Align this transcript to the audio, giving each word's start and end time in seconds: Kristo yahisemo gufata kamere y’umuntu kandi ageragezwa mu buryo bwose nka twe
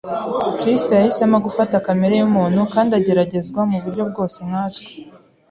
Kristo 0.59 0.91
yahisemo 0.97 1.37
gufata 1.45 1.83
kamere 1.85 2.13
y’umuntu 2.17 2.61
kandi 2.73 2.91
ageragezwa 2.99 3.61
mu 3.71 3.77
buryo 3.83 4.03
bwose 4.09 4.39
nka 4.49 4.63
twe 4.73 4.89